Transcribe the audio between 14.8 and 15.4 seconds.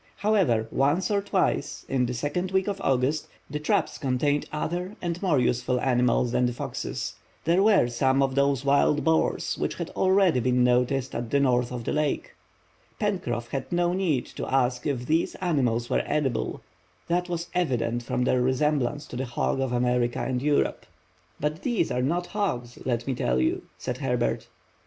if these